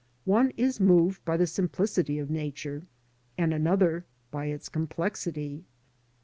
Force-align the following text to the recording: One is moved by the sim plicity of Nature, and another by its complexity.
One 0.25 0.49
is 0.57 0.79
moved 0.79 1.23
by 1.25 1.37
the 1.37 1.45
sim 1.45 1.69
plicity 1.69 2.19
of 2.19 2.31
Nature, 2.31 2.87
and 3.37 3.53
another 3.53 4.03
by 4.31 4.47
its 4.47 4.67
complexity. 4.67 5.63